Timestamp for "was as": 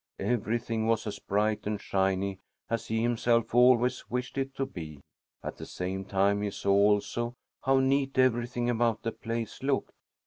0.87-1.19